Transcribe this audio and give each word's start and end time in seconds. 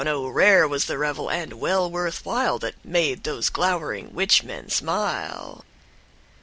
(O 0.03 0.29
rare 0.29 0.67
was 0.67 0.85
the 0.85 0.97
revel, 0.97 1.29
and 1.29 1.59
well 1.59 1.87
worth 1.87 2.25
while 2.25 2.57
That 2.57 2.73
made 2.83 3.23
those 3.23 3.49
glowering 3.51 4.15
witch 4.15 4.41
men 4.41 4.67
smile.) 4.67 5.63